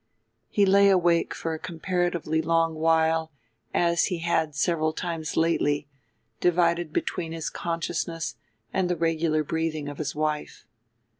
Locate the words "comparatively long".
1.59-2.73